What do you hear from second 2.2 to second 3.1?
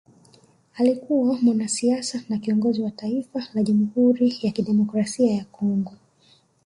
na kiongozi wa